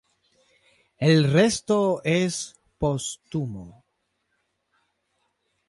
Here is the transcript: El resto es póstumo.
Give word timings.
El 0.97 1.31
resto 1.31 2.01
es 2.03 2.55
póstumo. 2.79 3.83